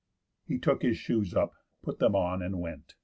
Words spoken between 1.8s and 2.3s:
put them